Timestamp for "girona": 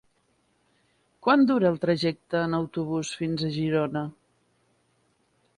3.61-4.07